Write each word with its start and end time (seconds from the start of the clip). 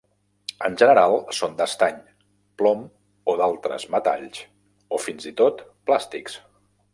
En 0.67 0.75
general 0.81 1.11
són 1.39 1.51
d'estany, 1.59 1.99
plom, 2.61 2.81
o 3.33 3.37
d'altres 3.43 3.85
metalls 3.97 4.41
o 4.99 5.01
fins 5.05 5.29
i 5.35 5.35
tot 5.43 5.63
plàstics. 5.91 6.41